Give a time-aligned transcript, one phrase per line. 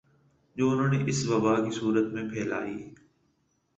[0.55, 2.75] جو انھوں نے اس وبا کی صورت میں پھیلائی